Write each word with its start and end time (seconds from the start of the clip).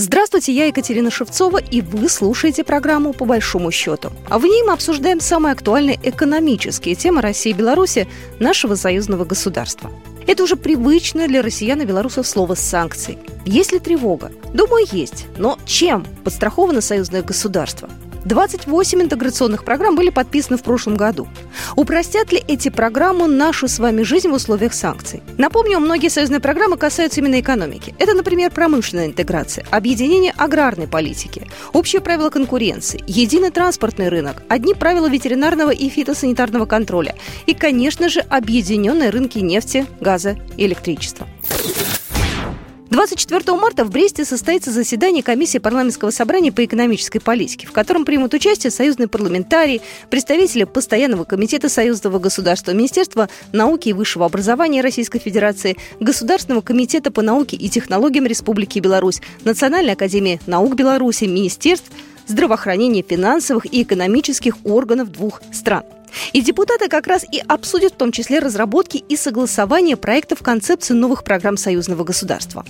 Здравствуйте, 0.00 0.52
я 0.52 0.66
Екатерина 0.66 1.10
Шевцова, 1.10 1.58
и 1.58 1.80
вы 1.80 2.08
слушаете 2.08 2.62
программу 2.62 3.12
«По 3.12 3.24
большому 3.24 3.72
счету». 3.72 4.12
А 4.28 4.38
в 4.38 4.44
ней 4.44 4.62
мы 4.62 4.72
обсуждаем 4.72 5.18
самые 5.18 5.54
актуальные 5.54 5.98
экономические 6.00 6.94
темы 6.94 7.20
России 7.20 7.50
и 7.50 7.52
Беларуси, 7.52 8.06
нашего 8.38 8.76
союзного 8.76 9.24
государства. 9.24 9.90
Это 10.28 10.44
уже 10.44 10.54
привычное 10.54 11.26
для 11.26 11.42
россиян 11.42 11.80
и 11.80 11.84
белорусов 11.84 12.28
слово 12.28 12.54
«санкции». 12.54 13.18
Есть 13.44 13.72
ли 13.72 13.80
тревога? 13.80 14.30
Думаю, 14.54 14.86
есть. 14.92 15.26
Но 15.36 15.58
чем 15.66 16.06
подстраховано 16.22 16.80
союзное 16.80 17.22
государство? 17.22 17.90
28 18.28 19.02
интеграционных 19.02 19.64
программ 19.64 19.96
были 19.96 20.10
подписаны 20.10 20.58
в 20.58 20.62
прошлом 20.62 20.96
году. 20.96 21.26
Упростят 21.76 22.30
ли 22.30 22.44
эти 22.46 22.68
программы 22.68 23.26
нашу 23.26 23.68
с 23.68 23.78
вами 23.78 24.02
жизнь 24.02 24.28
в 24.28 24.34
условиях 24.34 24.74
санкций? 24.74 25.22
Напомню, 25.38 25.80
многие 25.80 26.10
союзные 26.10 26.38
программы 26.38 26.76
касаются 26.76 27.20
именно 27.20 27.40
экономики. 27.40 27.94
Это, 27.98 28.12
например, 28.12 28.50
промышленная 28.50 29.06
интеграция, 29.06 29.64
объединение 29.70 30.34
аграрной 30.36 30.86
политики, 30.86 31.46
общие 31.72 32.02
правила 32.02 32.28
конкуренции, 32.28 33.02
единый 33.06 33.50
транспортный 33.50 34.10
рынок, 34.10 34.42
одни 34.48 34.74
правила 34.74 35.08
ветеринарного 35.08 35.70
и 35.70 35.88
фитосанитарного 35.88 36.66
контроля 36.66 37.14
и, 37.46 37.54
конечно 37.54 38.10
же, 38.10 38.20
объединенные 38.20 39.08
рынки 39.08 39.38
нефти, 39.38 39.86
газа 40.00 40.36
и 40.58 40.66
электричества. 40.66 41.26
24 42.98 43.56
марта 43.56 43.84
в 43.84 43.92
Бресте 43.92 44.24
состоится 44.24 44.72
заседание 44.72 45.22
комиссии 45.22 45.58
парламентского 45.58 46.10
собрания 46.10 46.50
по 46.50 46.64
экономической 46.64 47.20
политике, 47.20 47.68
в 47.68 47.70
котором 47.70 48.04
примут 48.04 48.34
участие 48.34 48.72
союзные 48.72 49.06
парламентарии, 49.06 49.82
представители 50.10 50.64
Постоянного 50.64 51.22
комитета 51.22 51.68
Союзного 51.68 52.18
государства, 52.18 52.72
Министерства 52.72 53.28
науки 53.52 53.90
и 53.90 53.92
высшего 53.92 54.26
образования 54.26 54.80
Российской 54.80 55.20
Федерации, 55.20 55.76
Государственного 56.00 56.60
комитета 56.60 57.12
по 57.12 57.22
науке 57.22 57.54
и 57.54 57.68
технологиям 57.68 58.26
Республики 58.26 58.80
Беларусь, 58.80 59.22
Национальной 59.44 59.92
академии 59.92 60.40
наук 60.48 60.74
Беларуси, 60.74 61.26
Министерств 61.26 61.92
здравоохранения, 62.26 63.04
финансовых 63.08 63.72
и 63.72 63.84
экономических 63.84 64.56
органов 64.64 65.12
двух 65.12 65.40
стран– 65.52 65.84
и 66.32 66.40
депутаты 66.40 66.88
как 66.88 67.06
раз 67.06 67.24
и 67.30 67.42
обсудят 67.46 67.94
в 67.94 67.96
том 67.96 68.12
числе 68.12 68.38
разработки 68.38 68.96
и 68.96 69.16
согласование 69.16 69.96
проектов 69.96 70.42
концепции 70.42 70.94
новых 70.94 71.24
программ 71.24 71.56
союзного 71.56 72.04
государства. 72.04 72.64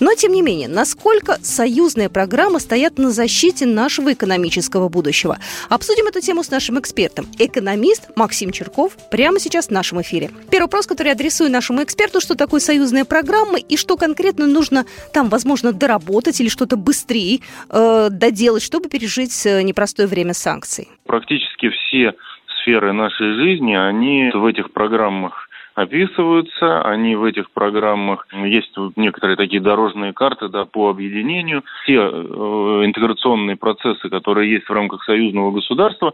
Но, 0.00 0.14
тем 0.14 0.32
не 0.32 0.42
менее, 0.42 0.68
насколько 0.68 1.38
союзные 1.42 2.08
программы 2.08 2.60
стоят 2.60 2.98
на 2.98 3.10
защите 3.10 3.66
нашего 3.66 4.12
экономического 4.12 4.88
будущего? 4.88 5.38
Обсудим 5.68 6.06
эту 6.06 6.20
тему 6.20 6.42
с 6.42 6.50
нашим 6.50 6.78
экспертом. 6.78 7.26
Экономист 7.38 8.10
Максим 8.16 8.50
Черков 8.50 8.96
прямо 9.10 9.38
сейчас 9.38 9.68
в 9.68 9.70
нашем 9.70 10.00
эфире. 10.02 10.30
Первый 10.50 10.64
вопрос, 10.64 10.86
который 10.86 11.12
адресую 11.12 11.50
нашему 11.50 11.82
эксперту, 11.82 12.20
что 12.20 12.34
такое 12.34 12.60
союзные 12.60 13.04
программы 13.04 13.60
и 13.60 13.76
что 13.76 13.96
конкретно 13.96 14.46
нужно 14.46 14.86
там, 15.12 15.28
возможно, 15.28 15.72
доработать 15.72 16.40
или 16.40 16.48
что-то 16.48 16.76
быстрее 16.76 17.40
э, 17.68 18.08
доделать, 18.10 18.62
чтобы 18.62 18.88
пережить 18.88 19.46
э, 19.46 19.62
непростое 19.62 20.08
время 20.08 20.34
санкций? 20.34 20.88
Практически 21.06 21.70
все 21.70 22.14
сферы 22.60 22.92
нашей 22.92 23.34
жизни, 23.34 23.74
они 23.74 24.30
в 24.32 24.44
этих 24.46 24.72
программах 24.72 25.48
описываются, 25.74 26.82
они 26.82 27.16
в 27.16 27.24
этих 27.24 27.50
программах, 27.50 28.26
есть 28.32 28.76
некоторые 28.96 29.36
такие 29.36 29.62
дорожные 29.62 30.12
карты 30.12 30.48
да, 30.48 30.64
по 30.64 30.90
объединению. 30.90 31.62
Все 31.82 31.96
э, 31.96 32.82
интеграционные 32.84 33.56
процессы, 33.56 34.08
которые 34.08 34.52
есть 34.52 34.68
в 34.68 34.72
рамках 34.72 35.04
союзного 35.04 35.52
государства, 35.52 36.12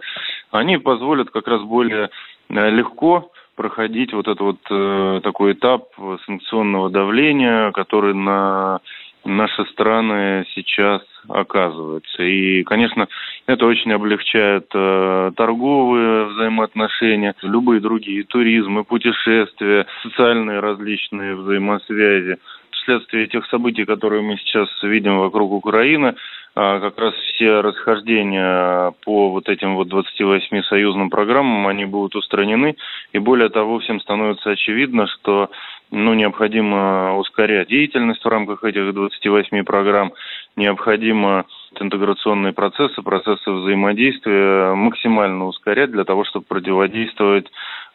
они 0.50 0.78
позволят 0.78 1.30
как 1.30 1.48
раз 1.48 1.62
более 1.62 2.10
э, 2.48 2.70
легко 2.70 3.32
проходить 3.56 4.12
вот 4.12 4.28
этот 4.28 4.40
вот 4.40 4.58
э, 4.70 5.20
такой 5.22 5.52
этап 5.52 5.88
санкционного 6.26 6.90
давления, 6.90 7.72
который 7.72 8.14
на 8.14 8.80
наши 9.24 9.64
страны 9.66 10.44
сейчас 10.54 11.02
оказываются. 11.28 12.22
И, 12.22 12.62
конечно, 12.62 13.08
это 13.46 13.66
очень 13.66 13.92
облегчает 13.92 14.66
э, 14.74 15.32
торговые 15.36 16.26
взаимоотношения, 16.26 17.34
любые 17.42 17.80
другие, 17.80 18.24
туризм, 18.24 18.80
и 18.80 18.84
путешествия, 18.84 19.86
социальные 20.02 20.60
различные 20.60 21.36
взаимосвязи. 21.36 22.38
Вследствие 22.70 23.26
тех 23.26 23.46
событий, 23.46 23.84
которые 23.84 24.22
мы 24.22 24.36
сейчас 24.36 24.68
видим 24.82 25.18
вокруг 25.18 25.52
Украины, 25.52 26.14
а, 26.58 26.80
как 26.80 26.98
раз 26.98 27.14
все 27.14 27.60
расхождения 27.60 28.92
по 29.04 29.30
вот 29.30 29.48
этим 29.48 29.74
вот 29.74 29.88
28 29.88 30.62
союзным 30.62 31.10
программам, 31.10 31.66
они 31.66 31.84
будут 31.84 32.16
устранены. 32.16 32.76
И 33.12 33.18
более 33.18 33.50
того, 33.50 33.78
всем 33.78 34.00
становится 34.00 34.50
очевидно, 34.50 35.06
что 35.06 35.50
ну, 35.90 36.14
необходимо 36.14 37.18
ускорять 37.18 37.68
деятельность 37.68 38.24
в 38.24 38.28
рамках 38.28 38.64
этих 38.64 38.92
28 38.94 39.64
программ, 39.64 40.12
необходимо 40.56 41.44
интеграционные 41.78 42.52
процессы, 42.52 43.02
процессы 43.02 43.50
взаимодействия 43.50 44.74
максимально 44.74 45.46
ускорять 45.46 45.90
для 45.90 46.04
того, 46.04 46.24
чтобы 46.24 46.46
противодействовать 46.46 47.46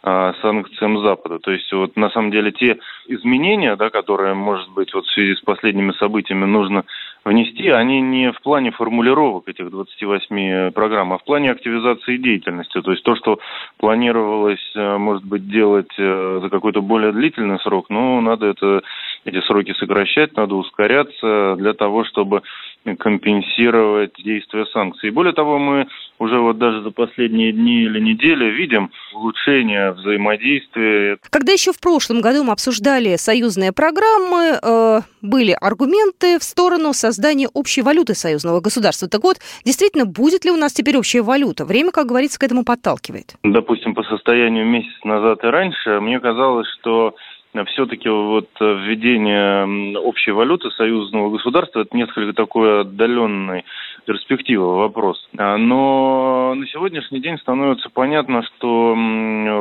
а, 0.04 0.34
санкциям 0.42 1.00
Запада. 1.00 1.38
То 1.38 1.52
есть 1.52 1.72
вот 1.74 1.96
на 1.96 2.10
самом 2.10 2.32
деле 2.32 2.52
те 2.52 2.80
изменения, 3.08 3.76
да, 3.76 3.92
которые, 3.92 4.34
может 4.34 4.70
быть, 4.72 4.94
вот 4.94 5.06
в 5.06 5.12
связи 5.12 5.36
с 5.36 5.42
последними 5.42 5.92
событиями 5.94 6.46
нужно 6.46 6.86
внести, 7.24 7.70
они 7.70 8.02
не 8.02 8.32
в 8.32 8.42
плане 8.42 8.72
формулировок 8.72 9.48
этих 9.48 9.70
28 9.70 10.72
программ, 10.72 11.14
а 11.14 11.20
в 11.20 11.24
плане 11.24 11.52
активизации 11.52 12.18
деятельности. 12.18 12.82
То 12.82 12.92
есть 12.92 13.04
то, 13.04 13.16
что 13.16 13.40
планировалось, 13.78 14.72
э, 14.76 14.98
может 14.98 15.24
быть, 15.24 15.48
делать 15.48 15.94
э, 16.00 16.40
за 16.42 16.50
какой-то 16.50 16.82
более 16.82 17.12
длительный 17.12 17.60
срок, 17.60 17.92
ну, 17.92 18.22
надо 18.22 18.48
это, 18.48 18.82
эти 19.26 19.42
сроки 19.46 19.74
сокращать, 19.74 20.36
надо 20.36 20.56
ускоряться 20.56 21.56
для 21.58 21.74
того, 21.74 22.04
чтобы 22.06 22.42
компенсировать 22.98 24.14
действия 24.24 24.66
санкций. 24.68 25.10
И 25.10 25.12
более 25.12 25.34
того, 25.34 25.60
мы 25.60 25.88
уже 26.18 26.40
вот 26.40 26.58
даже 26.58 26.82
за 26.82 26.92
последние 26.92 27.52
дни 27.52 27.84
или 27.84 28.00
недели 28.00 28.46
видим 28.46 28.92
улучшение 29.14 29.92
взаимодействия. 29.92 31.18
Когда 31.30 31.52
еще 31.52 31.74
в 31.74 31.80
прошлом 31.80 32.22
году 32.22 32.44
мы 32.44 32.54
обсуждали 32.54 33.16
союзные 33.18 33.72
программы, 33.72 34.60
э, 34.62 35.02
были 35.22 35.56
аргументы 35.60 36.40
в 36.40 36.44
сторону 36.44 36.94
создания 36.94 37.48
общей 37.54 37.84
валюты 37.84 38.16
союзного 38.16 38.62
государства. 38.62 39.08
Так 39.08 39.24
вот, 39.24 39.38
действительно, 39.64 40.06
будет 40.06 40.46
ли 40.46 40.52
у 40.52 40.58
нас 40.58 40.74
теперь 40.74 40.98
общая 40.98 41.22
валюта? 41.22 41.66
Время, 41.66 41.92
как 41.92 42.08
говорится, 42.08 42.40
к 42.40 42.44
этому 42.44 42.64
подталкивает. 42.64 43.36
Допустим, 43.44 43.94
по 43.94 44.04
состоянию 44.04 44.66
месяц 44.66 45.04
назад 45.04 45.44
и 45.44 45.48
раньше, 45.48 46.00
мне 46.00 46.20
казалось, 46.20 46.68
что 46.80 47.16
все-таки 47.66 48.08
вот 48.08 48.50
введение 48.60 49.98
общей 50.00 50.32
валюты 50.32 50.72
союзного 50.72 51.32
государства 51.32 51.82
это 51.82 51.96
несколько 51.96 52.34
такой 52.34 52.82
отдаленный 52.82 53.66
перспектива 54.06 54.76
вопрос. 54.76 55.28
А, 55.38 55.58
но 55.58 56.54
на 56.56 56.66
сегодняшний 56.68 57.20
день 57.20 57.38
становится 57.38 57.90
понятно, 57.90 58.44
что 58.44 58.96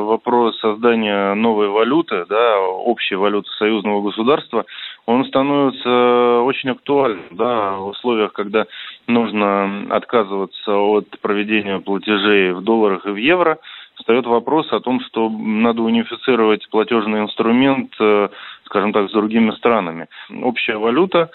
вопрос 0.07 0.59
создания 0.61 1.35
новой 1.35 1.69
валюты, 1.69 2.25
да, 2.29 2.61
общей 2.61 3.17
валюты 3.17 3.49
союзного 3.59 4.03
государства, 4.03 4.65
он 5.07 5.25
становится 5.25 6.43
очень 6.43 6.71
актуальным 6.71 7.25
да, 7.33 7.77
в 7.77 7.89
условиях, 7.89 8.33
когда 8.33 8.67
нужно 9.07 9.87
отказываться 9.91 10.77
от 10.77 11.19
проведения 11.21 11.81
платежей 11.81 12.53
в 12.53 12.63
долларах 12.63 13.07
и 13.07 13.11
в 13.11 13.17
евро– 13.17 13.59
встает 14.11 14.27
вопрос 14.27 14.67
о 14.73 14.81
том, 14.81 15.01
что 15.03 15.29
надо 15.29 15.83
унифицировать 15.83 16.69
платежный 16.71 17.21
инструмент, 17.21 17.93
э, 18.01 18.29
скажем 18.65 18.93
так, 18.93 19.09
с 19.09 19.13
другими 19.13 19.53
странами. 19.53 20.09
Общая 20.43 20.79
валюта 20.79 21.31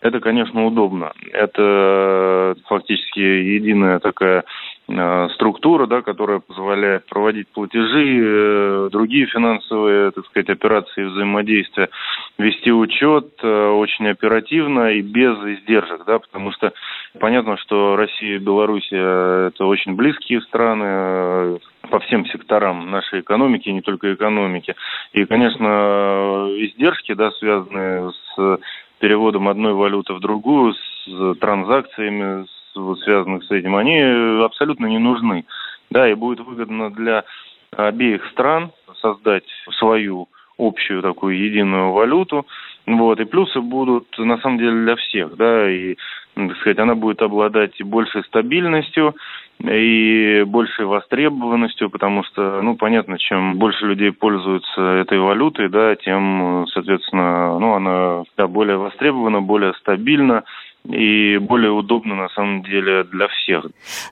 это, 0.00 0.20
конечно, 0.20 0.64
удобно. 0.64 1.12
Это 1.32 2.54
фактически 2.68 3.18
единая 3.18 3.98
такая 3.98 4.44
э, 4.88 5.28
структура, 5.34 5.88
да, 5.88 6.02
которая 6.02 6.38
позволяет 6.38 7.06
проводить 7.06 7.48
платежи, 7.48 8.20
э, 8.22 8.88
другие 8.92 9.26
финансовые, 9.26 10.12
так 10.12 10.24
сказать, 10.26 10.50
операции 10.50 11.02
взаимодействия, 11.02 11.88
вести 12.38 12.70
учет 12.70 13.42
очень 13.42 14.06
оперативно 14.06 14.92
и 14.92 15.02
без 15.02 15.36
издержек, 15.36 16.04
да, 16.06 16.20
потому 16.20 16.52
что 16.52 16.72
понятно, 17.18 17.56
что 17.56 17.96
Россия 17.96 18.36
и 18.36 18.38
Белоруссия 18.38 19.48
это 19.48 19.64
очень 19.64 19.94
близкие 19.94 20.40
страны, 20.42 21.58
по 21.90 21.98
всем 22.00 22.24
секторам 22.26 22.90
нашей 22.90 23.20
экономики, 23.20 23.68
не 23.68 23.80
только 23.80 24.14
экономики. 24.14 24.74
И, 25.12 25.24
конечно, 25.24 26.46
издержки, 26.56 27.14
да, 27.14 27.30
связанные 27.32 28.10
с 28.12 28.58
переводом 29.00 29.48
одной 29.48 29.74
валюты 29.74 30.14
в 30.14 30.20
другую, 30.20 30.74
с 30.74 31.34
транзакциями, 31.40 32.46
связанных 33.02 33.44
с 33.44 33.50
этим, 33.50 33.74
они 33.74 33.98
абсолютно 34.44 34.86
не 34.86 34.98
нужны. 34.98 35.44
Да, 35.90 36.08
и 36.08 36.14
будет 36.14 36.40
выгодно 36.40 36.90
для 36.90 37.24
обеих 37.76 38.24
стран 38.28 38.70
создать 39.00 39.44
свою 39.78 40.28
общую 40.58 41.02
такую 41.02 41.36
единую 41.38 41.92
валюту. 41.92 42.46
Вот, 42.86 43.20
и 43.20 43.24
плюсы 43.24 43.60
будут 43.60 44.06
на 44.18 44.38
самом 44.38 44.58
деле 44.58 44.72
для 44.84 44.96
всех, 44.96 45.36
да, 45.36 45.70
и, 45.70 45.96
так 46.34 46.56
сказать, 46.58 46.78
она 46.78 46.94
будет 46.94 47.22
обладать 47.22 47.82
большей 47.82 48.24
стабильностью, 48.24 49.14
и 49.62 50.42
большей 50.46 50.86
востребованностью, 50.86 51.90
потому 51.90 52.24
что, 52.24 52.62
ну, 52.62 52.76
понятно, 52.76 53.18
чем 53.18 53.58
больше 53.58 53.84
людей 53.86 54.10
пользуются 54.10 54.80
этой 54.80 55.18
валютой, 55.18 55.68
да, 55.68 55.96
тем, 55.96 56.66
соответственно, 56.72 57.58
ну, 57.58 57.74
она 57.74 58.22
да, 58.38 58.46
более 58.46 58.78
востребована, 58.78 59.42
более 59.42 59.74
стабильна 59.74 60.44
и 60.84 61.36
более 61.36 61.72
удобна, 61.72 62.14
на 62.14 62.28
самом 62.30 62.62
деле, 62.62 63.04
для 63.04 63.28
всех. 63.28 63.66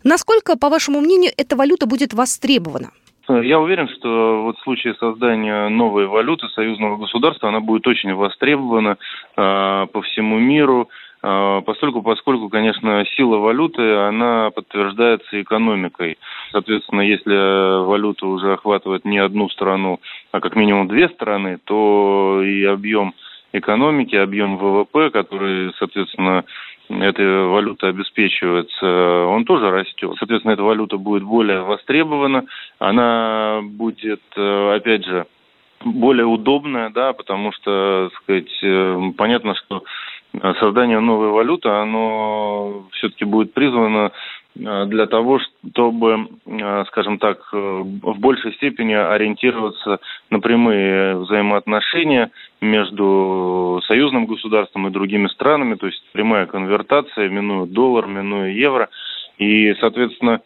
Насколько, 0.05 0.59
по 0.59 0.69
вашему 0.69 1.01
мнению, 1.01 1.33
эта 1.37 1.57
валюта 1.57 1.87
будет 1.87 2.13
востребована? 2.13 2.91
Я 3.29 3.61
уверен, 3.61 3.89
что 3.89 4.43
вот 4.43 4.59
в 4.59 4.63
случае 4.63 4.95
создания 4.95 5.69
новой 5.69 6.07
валюты 6.07 6.49
союзного 6.49 6.97
государства 6.97 7.51
она 7.51 7.61
будет 7.61 7.87
очень 7.87 8.15
востребована 8.15 8.97
э, 9.37 9.87
по 9.93 10.03
всему 10.03 10.39
миру, 10.39 10.89
поскольку, 11.21 12.03
поскольку, 12.03 12.49
конечно, 12.49 13.05
сила 13.17 13.39
валюты, 13.39 13.83
она 13.97 14.51
подтверждается 14.51 15.41
экономикой. 15.41 16.19
Соответственно, 16.53 17.01
если 17.01 17.85
валюта 17.85 18.27
уже 18.27 18.53
охватывает 18.53 19.05
не 19.05 19.19
одну 19.19 19.49
страну, 19.49 20.01
а 20.33 20.41
как 20.41 20.55
минимум 20.57 20.89
две 20.89 21.09
страны, 21.09 21.59
то 21.65 22.43
и 22.45 22.65
объем 22.65 23.15
экономики, 23.53 24.15
объем 24.15 24.59
ВВП, 24.59 25.11
который, 25.11 25.73
соответственно, 25.79 26.45
эта 26.89 27.23
валюта 27.23 27.89
обеспечивается, 27.89 29.27
он 29.27 29.45
тоже 29.45 29.71
растет. 29.71 30.15
Соответственно, 30.19 30.53
эта 30.53 30.63
валюта 30.63 30.97
будет 30.97 31.23
более 31.23 31.61
востребована, 31.61 32.45
она 32.79 33.61
будет, 33.63 34.23
э, 34.37 34.75
опять 34.77 35.05
же, 35.05 35.27
более 35.85 36.27
удобная, 36.27 36.91
да, 36.91 37.13
потому 37.13 37.53
что, 37.53 38.11
так 38.11 38.23
сказать, 38.23 38.59
э, 38.63 39.13
понятно, 39.17 39.55
что 39.55 39.85
создание 40.61 41.01
новой 41.01 41.31
валюты, 41.31 41.69
оно 41.69 42.87
все-таки 42.93 43.25
будет 43.25 43.55
призвано 43.55 44.13
Э, 44.59 44.87
для 44.87 45.07
того, 45.07 45.41
чтобы, 45.41 46.29
э, 46.47 46.85
скажем 46.89 47.19
так, 47.19 47.39
э, 47.53 47.57
в 47.57 48.19
большей 48.19 48.55
степени 48.55 48.93
ориентироваться 48.93 50.01
на 50.31 50.41
прямые 50.41 51.17
взаимоотношения 51.17 52.31
между 52.61 53.81
союзным 53.87 54.27
государством 54.27 54.89
и 54.89 54.91
другими 54.91 55.29
странами, 55.29 55.75
то 55.75 55.87
есть 55.87 56.03
прямая 56.13 56.47
конвертация, 56.47 57.29
минуя 57.29 57.67
доллар, 57.67 58.07
минуя 58.07 58.51
евро. 58.51 58.89
И, 59.39 59.75
соответственно, 59.75 60.41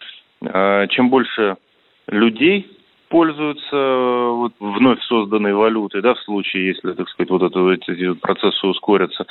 чем 0.90 1.08
больше 1.08 1.56
людей 2.08 2.67
пользуются 3.12 3.76
вот, 3.76 4.53
вновь 4.59 5.00
созданной 5.03 5.55
валютой, 5.55 6.03
да, 6.03 6.14
в 6.14 6.20
случае, 6.20 6.69
если, 6.69 6.93
так 6.93 7.09
сказать, 7.11 7.31
вот 7.31 7.43
это, 7.43 7.70
эти 7.70 8.14
процессы 8.14 8.67
ускорятся, 8.67 9.26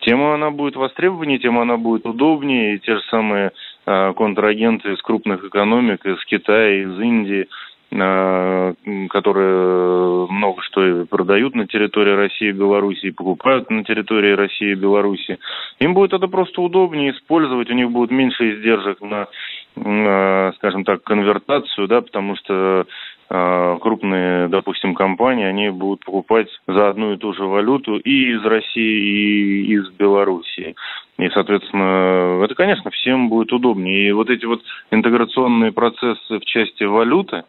тем 0.00 0.22
она 0.22 0.50
будет 0.50 0.76
востребованнее, 0.76 1.38
тем 1.38 1.58
она 1.58 1.76
будет 1.76 2.06
удобнее, 2.06 2.74
и 2.74 2.78
те 2.78 2.96
же 2.96 3.02
самые 3.10 3.52
Э, 3.86 4.12
контрагенты 4.14 4.92
из 4.92 5.02
крупных 5.02 5.42
экономик, 5.42 6.04
из 6.04 6.22
Китая, 6.26 6.82
из 6.82 7.00
Индии, 7.00 7.48
э, 7.90 8.74
которые 9.08 10.26
много 10.28 10.62
что 10.62 11.06
продают 11.06 11.56
на 11.56 11.66
территории 11.66 12.12
России 12.12 12.50
и 12.50 12.52
Беларуси 12.52 13.06
и 13.06 13.10
покупают 13.10 13.68
на 13.70 13.82
территории 13.82 14.32
России 14.32 14.72
и 14.72 14.76
Беларуси. 14.76 15.38
Им 15.80 15.94
будет 15.94 16.12
это 16.12 16.28
просто 16.28 16.60
удобнее 16.60 17.10
использовать, 17.12 17.70
у 17.70 17.74
них 17.74 17.90
будет 17.90 18.12
меньше 18.12 18.50
издержек 18.54 19.00
на, 19.00 19.26
на 19.74 20.52
скажем 20.58 20.84
так, 20.84 21.02
конвертацию, 21.02 21.88
да, 21.88 22.02
потому 22.02 22.36
что 22.36 22.54
э, 22.54 22.84
крупные, 23.30 24.48
допустим, 24.48 24.94
компании, 24.94 25.44
они 25.44 25.68
будут 25.70 26.04
покупать 26.04 26.48
за 26.66 26.88
одну 26.88 27.12
и 27.12 27.16
ту 27.16 27.32
же 27.32 27.44
валюту 27.44 27.96
и 27.96 28.32
из 28.32 28.44
России, 28.44 29.66
и 29.66 29.74
из 29.74 29.88
Белоруссии. 29.90 30.74
И, 31.16 31.28
соответственно, 31.30 32.42
это, 32.42 32.56
конечно, 32.56 32.90
всем 32.90 33.28
будет 33.28 33.52
удобнее. 33.52 34.08
И 34.08 34.12
вот 34.12 34.30
эти 34.30 34.46
вот 34.46 34.62
интеграционные 34.90 35.70
процессы 35.70 36.38
в 36.38 36.44
части 36.44 36.82
валюты, 36.82 37.44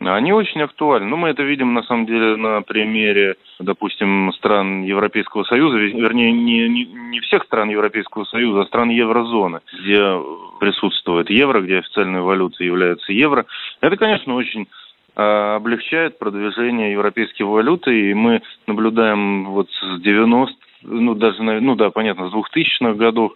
они 0.00 0.32
очень 0.32 0.62
актуальны. 0.62 1.08
Ну, 1.08 1.16
мы 1.16 1.30
это 1.30 1.42
видим, 1.42 1.74
на 1.74 1.82
самом 1.82 2.06
деле, 2.06 2.36
на 2.36 2.62
примере, 2.62 3.34
допустим, 3.58 4.32
стран 4.34 4.82
Европейского 4.82 5.42
Союза, 5.42 5.78
вернее, 5.78 6.30
не, 6.30 6.68
не, 6.68 7.20
всех 7.20 7.42
стран 7.44 7.70
Европейского 7.70 8.24
Союза, 8.24 8.60
а 8.60 8.66
стран 8.66 8.90
еврозоны, 8.90 9.60
где 9.72 10.16
присутствует 10.60 11.28
евро, 11.30 11.60
где 11.60 11.78
официальной 11.78 12.20
валютой 12.20 12.66
является 12.66 13.12
евро. 13.12 13.46
Это, 13.80 13.96
конечно, 13.96 14.36
очень 14.36 14.62
а, 14.62 14.87
облегчает 15.18 16.18
продвижение 16.18 16.92
европейской 16.92 17.42
валюты, 17.42 18.10
и 18.10 18.14
мы 18.14 18.42
наблюдаем 18.66 19.46
вот 19.46 19.68
с 19.70 20.00
90 20.00 20.68
ну, 20.82 21.14
даже, 21.14 21.42
ну 21.42 21.74
да, 21.74 21.90
понятно, 21.90 22.30
с 22.30 22.32
2000-х 22.32 22.94
годов, 22.94 23.32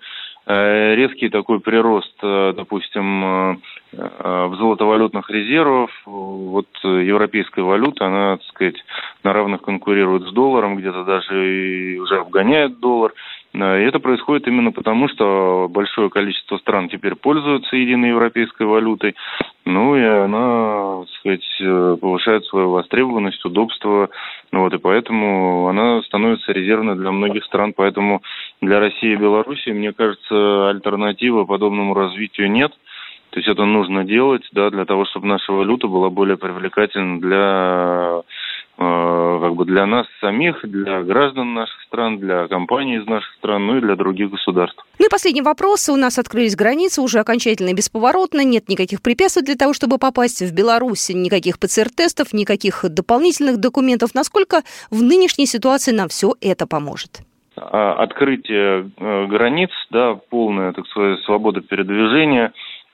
э, 0.47 0.95
резкий 0.95 1.29
такой 1.29 1.61
прирост, 1.61 2.15
э, 2.23 2.53
допустим, 2.57 3.25
э, 3.25 3.57
в 3.93 4.57
золотовалютных 4.57 5.29
резервов. 5.29 5.91
Вот 6.07 6.69
европейская 6.83 7.63
валюта, 7.63 8.07
она, 8.07 8.37
так 8.39 8.47
сказать, 8.47 8.77
на 9.23 9.33
равных 9.33 9.63
конкурирует 9.63 10.29
с 10.29 10.33
долларом, 10.33 10.77
где-то 10.77 11.05
даже 11.05 11.95
и 11.95 11.99
уже 11.99 12.19
обгоняет 12.21 12.81
доллар. 12.81 13.13
И 13.55 13.59
это 13.59 13.99
происходит 13.99 14.49
именно 14.49 14.73
потому, 14.73 15.09
что 15.09 15.69
большое 15.71 16.09
количество 16.09 16.57
стран 16.59 16.89
теперь 16.89 17.15
пользуются 17.17 17.77
единой 17.77 18.11
европейской 18.11 18.67
валютой. 18.67 19.15
Ну 19.67 19.95
и 19.95 20.03
она, 20.03 21.05
так 21.05 21.09
сказать, 21.19 22.01
повышает 22.01 22.45
свою 22.47 22.71
востребованность, 22.71 23.45
удобство. 23.45 24.09
Вот, 24.53 24.73
и 24.73 24.79
поэтому 24.79 25.69
она 25.69 26.01
становится 26.03 26.53
резервной 26.53 26.97
для 26.97 27.13
многих 27.13 27.45
стран. 27.45 27.75
Поэтому 27.77 28.23
для 28.63 28.81
России 28.81 29.13
и 29.13 29.17
Беларуси, 29.17 29.69
мне 29.69 29.93
кажется, 29.93 30.71
альтернативы 30.71 31.47
подобному 31.47 31.93
развитию 31.93 32.51
нет. 32.51 32.73
То 33.31 33.39
есть 33.39 33.49
это 33.49 33.65
нужно 33.65 34.05
делать, 34.05 34.47
да, 34.53 34.71
для 34.71 34.85
того, 34.85 35.05
чтобы 35.07 35.27
наша 35.27 35.53
валюта 35.53 35.89
была 35.89 36.11
более 36.11 36.37
привлекательна 36.37 37.21
для 37.21 37.43
Э, 38.13 38.23
как 39.41 39.55
бы 39.55 39.65
для 39.65 39.87
нас 39.87 40.07
самих, 40.21 40.61
для 40.63 41.03
граждан 41.03 41.55
наших 41.55 41.81
стран, 41.83 42.19
для 42.19 42.49
компаний 42.49 42.97
из 42.97 43.07
наших 43.07 43.33
стран, 43.35 43.67
ну 43.67 43.79
и 43.79 43.81
для 43.81 43.97
других 43.97 44.31
государств. 44.31 44.83
Ну 44.99 45.07
и 45.07 45.11
последний 45.11 45.43
вопрос. 45.43 45.89
У 45.89 45.97
нас 45.97 46.19
открылись 46.19 46.57
границы 46.57 47.01
уже 47.01 47.19
окончательно 47.19 47.71
и 47.71 47.75
бесповоротно. 47.75 48.45
Нет 48.45 48.69
никаких 48.69 49.03
препятствий 49.03 49.43
для 49.43 49.57
того, 49.57 49.73
чтобы 49.75 49.99
попасть 49.99 50.43
в 50.43 50.55
Беларусь. 50.55 51.11
Никаких 51.11 51.59
ПЦР-тестов, 51.59 52.33
никаких 52.33 52.85
дополнительных 52.89 53.59
документов. 53.59 54.15
Насколько 54.15 54.63
в 54.91 55.03
нынешней 55.03 55.47
ситуации 55.47 55.93
нам 55.93 56.09
все 56.09 56.35
это 56.41 56.67
поможет? 56.67 57.23
А, 57.57 57.95
открытие 57.95 58.91
э, 58.97 59.27
границ, 59.27 59.71
да, 59.91 60.15
полная, 60.31 60.73
так 60.73 60.87
сказать, 60.87 61.21
свобода 61.25 61.61
передвижения 61.61 62.53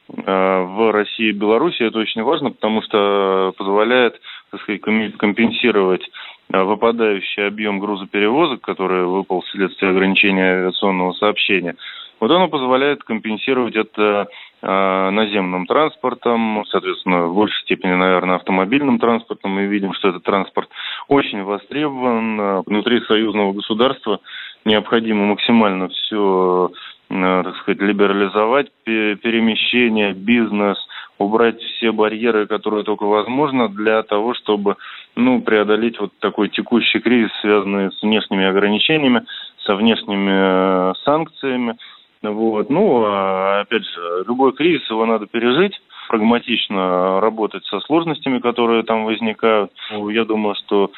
э, 0.08 0.22
в 0.22 0.92
России 0.92 1.28
и 1.28 1.32
Беларуси, 1.32 1.82
это 1.82 1.98
очень 1.98 2.22
важно, 2.22 2.50
потому 2.50 2.82
что 2.82 3.52
позволяет 3.56 4.20
так 4.50 4.60
сказать, 4.62 4.80
компенсировать 4.80 6.08
а, 6.52 6.64
выпадающий 6.64 7.46
объем 7.46 7.78
грузоперевозок, 7.78 8.60
который 8.62 9.04
выпал 9.04 9.42
вследствие 9.42 9.90
ограничения 9.90 10.52
авиационного 10.52 11.12
сообщения, 11.12 11.76
вот 12.20 12.30
оно 12.30 12.48
позволяет 12.48 13.04
компенсировать 13.04 13.76
это 13.76 14.26
э, 14.60 15.10
наземным 15.10 15.66
транспортом, 15.66 16.64
соответственно, 16.66 17.26
в 17.26 17.34
большей 17.34 17.62
степени, 17.62 17.92
наверное, 17.92 18.36
автомобильным 18.36 18.98
транспортом. 18.98 19.52
Мы 19.52 19.66
видим, 19.66 19.92
что 19.92 20.08
этот 20.08 20.24
транспорт 20.24 20.68
очень 21.06 21.44
востребован. 21.44 22.62
Внутри 22.62 23.02
союзного 23.02 23.52
государства 23.52 24.18
необходимо 24.64 25.26
максимально 25.26 25.88
все, 25.88 26.72
так 27.08 27.56
сказать, 27.58 27.80
либерализовать, 27.80 28.72
перемещение, 28.84 30.12
бизнес, 30.12 30.76
убрать 31.18 31.60
все 31.60 31.92
барьеры, 31.92 32.46
которые 32.46 32.84
только 32.84 33.04
возможно, 33.04 33.68
для 33.68 34.02
того, 34.02 34.34
чтобы 34.34 34.76
ну, 35.16 35.42
преодолеть 35.42 35.98
вот 36.00 36.12
такой 36.20 36.48
текущий 36.48 37.00
кризис, 37.00 37.30
связанный 37.40 37.92
с 37.92 38.02
внешними 38.02 38.46
ограничениями, 38.46 39.24
со 39.64 39.74
внешними 39.74 40.30
э, 40.30 40.92
санкциями. 41.04 41.76
Вот. 42.22 42.70
Ну, 42.70 43.04
а, 43.04 43.60
опять 43.60 43.84
же, 43.84 44.24
любой 44.26 44.52
кризис 44.52 44.88
его 44.90 45.06
надо 45.06 45.26
пережить, 45.26 45.80
прагматично 46.08 47.20
работать 47.20 47.64
со 47.66 47.80
сложностями, 47.80 48.38
которые 48.38 48.82
там 48.82 49.04
возникают. 49.04 49.70
Ну, 49.92 50.08
я 50.08 50.24
думаю, 50.24 50.54
что, 50.54 50.90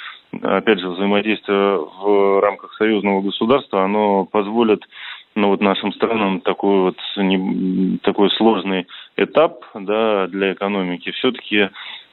опять 0.43 0.81
же, 0.81 0.89
взаимодействие 0.89 1.79
в 1.79 2.41
рамках 2.41 2.73
союзного 2.75 3.21
государства, 3.21 3.85
оно 3.85 4.25
позволит 4.25 4.83
ну, 5.35 5.49
вот 5.49 5.61
нашим 5.61 5.93
странам 5.93 6.41
такой 6.41 6.81
вот 6.81 6.97
не, 7.17 7.99
такой 7.99 8.31
сложный 8.31 8.87
этап 9.23 9.65
да, 9.75 10.27
для 10.29 10.53
экономики 10.53 11.11
все-таки 11.13 11.69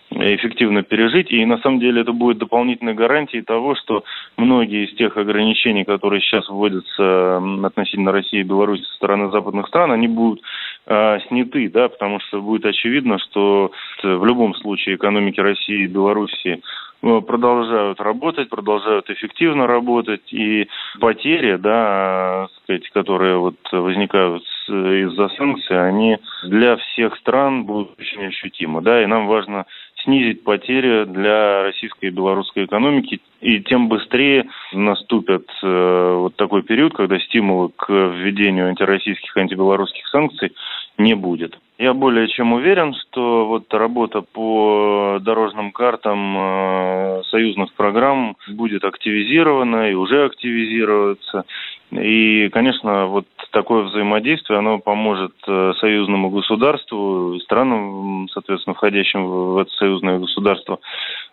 эффективно 0.10 0.84
пережить. 0.84 1.32
И 1.32 1.46
на 1.46 1.58
самом 1.60 1.80
деле 1.80 2.02
это 2.02 2.14
будет 2.14 2.38
дополнительной 2.38 2.94
гарантией 2.94 3.42
того, 3.42 3.76
что 3.76 4.04
многие 4.38 4.86
из 4.86 4.96
тех 4.96 5.18
ограничений, 5.18 5.84
которые 5.84 6.22
сейчас 6.22 6.48
вводятся 6.48 7.38
относительно 7.64 8.12
России 8.12 8.40
и 8.40 8.44
Беларуси 8.44 8.84
со 8.84 8.96
стороны 8.96 9.30
западных 9.32 9.68
стран, 9.68 9.92
они 9.92 10.08
будут 10.08 10.42
э, 10.86 11.20
сняты, 11.28 11.70
да, 11.70 11.90
потому 11.90 12.20
что 12.22 12.42
будет 12.42 12.66
очевидно, 12.66 13.20
что 13.20 13.72
в 14.02 14.26
любом 14.26 14.56
случае 14.56 14.96
экономики 14.96 15.40
России 15.40 15.84
и 15.84 15.88
Беларуси 15.88 16.62
э, 17.02 17.22
продолжают 17.22 18.00
работать, 18.00 18.50
продолжают 18.50 19.10
эффективно 19.10 19.68
работать, 19.68 20.32
и 20.32 20.68
потери, 21.00 21.58
да, 21.58 22.48
сказать, 22.64 22.90
которые 22.90 23.38
вот 23.38 23.58
возникают 23.72 24.44
из-за 24.70 25.30
санкций, 25.30 25.88
они 25.88 26.18
для 26.44 26.78
всех 26.78 27.16
стран 27.18 27.66
будут 27.66 28.00
очень 28.00 28.26
ощутимы, 28.26 28.82
да, 28.82 29.02
и 29.02 29.06
нам 29.06 29.28
важно 29.28 29.66
снизить 30.04 30.44
потери 30.44 31.06
для 31.06 31.64
российской 31.64 32.06
и 32.06 32.12
белорусской 32.12 32.66
экономики, 32.66 33.20
и 33.42 33.60
тем 33.62 33.88
быстрее 33.90 34.48
наступит 34.74 35.50
э, 35.62 36.16
вот 36.18 36.36
такой 36.36 36.64
период, 36.64 36.94
когда 36.94 37.20
стимулы 37.20 37.70
к 37.76 37.90
введению 37.90 38.70
антироссийских, 38.70 39.36
антибелорусских 39.36 40.08
санкций 40.08 40.54
не 40.98 41.14
будет. 41.14 41.58
Я 41.78 41.94
более 41.94 42.28
чем 42.28 42.54
уверен, 42.54 42.96
что 42.96 43.46
вот 43.46 43.72
работа 43.72 44.22
по 44.22 45.20
дорожным 45.22 45.72
картам 45.72 46.36
э, 46.38 47.22
союзных 47.30 47.74
программ 47.74 48.36
будет 48.48 48.84
активизирована 48.84 49.92
и 49.92 49.94
уже 49.94 50.26
активизируется. 50.26 51.46
И, 51.92 52.50
конечно, 52.50 53.06
вот 53.06 53.28
такое 53.58 53.86
взаимодействие, 53.86 54.60
оно 54.60 54.78
поможет 54.78 55.34
э, 55.48 55.74
союзному 55.80 56.30
государству, 56.30 57.40
странам, 57.40 58.28
соответственно, 58.32 58.76
входящим 58.76 59.26
в 59.26 59.58
это 59.58 59.72
союзное 59.72 60.20
государство, 60.20 60.78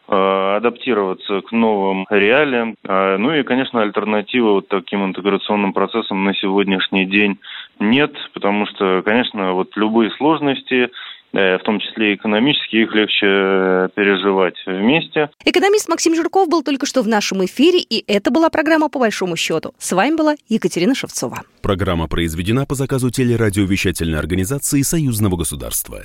э, 0.09 0.57
адаптироваться 0.57 1.43
к 1.43 1.53
новым 1.53 2.07
реалиям. 2.09 2.77
А, 2.89 3.19
ну 3.19 3.35
и, 3.35 3.43
конечно, 3.43 3.83
альтернативы 3.83 4.55
вот 4.55 4.69
таким 4.69 5.05
интеграционным 5.05 5.75
процессам 5.75 6.25
на 6.25 6.33
сегодняшний 6.35 7.05
день 7.05 7.39
нет, 7.79 8.15
потому 8.33 8.65
что, 8.69 9.03
конечно, 9.05 9.53
вот 9.53 9.77
любые 9.77 10.11
сложности 10.13 10.89
в 11.35 11.63
том 11.65 11.81
числе 11.81 12.15
экономические, 12.15 12.85
их 12.85 12.95
легче 12.95 13.27
э, 13.27 13.89
переживать 13.95 14.55
вместе. 14.67 15.31
Экономист 15.45 15.89
Максим 15.89 16.15
Жирков 16.15 16.49
был 16.49 16.63
только 16.63 16.87
что 16.87 17.03
в 17.03 17.09
нашем 17.09 17.45
эфире, 17.45 17.81
и 17.81 18.05
это 18.07 18.31
была 18.31 18.51
программа 18.51 18.89
«По 18.89 18.99
большому 18.99 19.37
счету». 19.37 19.75
С 19.79 19.93
вами 19.93 20.17
была 20.17 20.35
Екатерина 20.49 20.95
Шевцова. 20.95 21.43
Программа 21.63 22.09
произведена 22.09 22.67
по 22.67 22.75
заказу 22.75 23.11
телерадиовещательной 23.11 24.19
организации 24.19 24.83
Союзного 24.83 25.37
государства. 25.37 26.03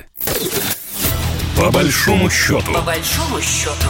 По 1.57 1.71
большому 1.71 2.29
счету. 2.29 2.73
По 2.73 2.81
большому 2.81 3.41
счету. 3.41 3.87